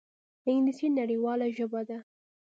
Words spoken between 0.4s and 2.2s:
انګلیسي نړیواله ژبه ده